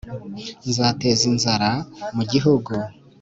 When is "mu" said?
2.15-2.23